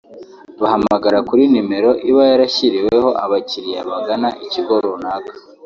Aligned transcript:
bahamagara 0.61 1.17
kuri 1.29 1.43
nimero 1.51 1.91
iba 2.09 2.23
yarashyiriweho 2.31 3.09
abakiliya 3.23 3.81
bagana 3.89 4.29
ikigo 4.45 4.73
runaka 4.83 5.33